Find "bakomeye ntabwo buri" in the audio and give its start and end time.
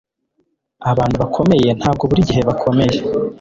1.23-2.27